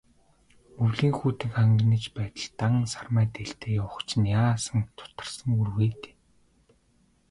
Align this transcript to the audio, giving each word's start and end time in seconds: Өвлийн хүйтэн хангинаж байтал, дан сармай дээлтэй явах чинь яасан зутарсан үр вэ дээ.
Өвлийн 0.83 1.13
хүйтэн 1.19 1.51
хангинаж 1.57 2.05
байтал, 2.17 2.49
дан 2.59 2.73
сармай 2.93 3.25
дээлтэй 3.35 3.71
явах 3.83 3.97
чинь 4.09 4.31
яасан 4.43 4.79
зутарсан 4.99 5.49
үр 5.59 5.69
вэ 5.75 5.87
дээ. 6.01 6.15